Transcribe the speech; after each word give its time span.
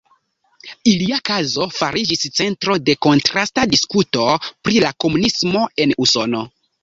Ilia 0.91 1.19
kazo 1.29 1.67
fariĝis 1.79 2.23
centro 2.39 2.77
de 2.87 2.95
kontrasta 3.07 3.67
diskuto 3.75 4.25
pri 4.69 4.83
la 4.87 4.93
komunismo 5.05 5.65
en 5.85 5.97
Usono. 6.07 6.43